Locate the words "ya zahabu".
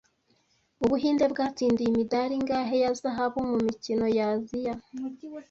2.83-3.39